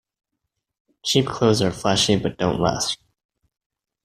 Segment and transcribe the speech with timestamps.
[1.03, 2.97] Cheap clothes are flashy but don't last.